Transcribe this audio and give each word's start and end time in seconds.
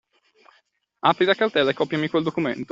Apri 1.01 1.25
la 1.25 1.35
cartella 1.35 1.69
e 1.69 1.73
copiami 1.75 2.09
quel 2.09 2.23
documento. 2.23 2.69